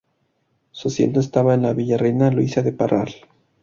[0.71, 3.13] Su asiento estaba en la Villa Reina Luisa de Parral.